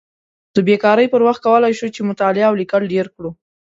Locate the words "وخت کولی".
1.27-1.73